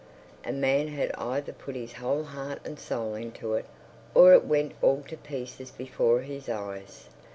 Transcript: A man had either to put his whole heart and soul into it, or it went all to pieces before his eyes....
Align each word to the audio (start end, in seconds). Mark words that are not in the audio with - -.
A 0.43 0.51
man 0.51 0.87
had 0.87 1.11
either 1.13 1.51
to 1.51 1.57
put 1.59 1.75
his 1.75 1.93
whole 1.93 2.23
heart 2.23 2.57
and 2.65 2.79
soul 2.79 3.13
into 3.13 3.53
it, 3.53 3.67
or 4.15 4.33
it 4.33 4.45
went 4.45 4.71
all 4.81 5.03
to 5.07 5.15
pieces 5.15 5.69
before 5.69 6.21
his 6.21 6.49
eyes.... 6.49 7.07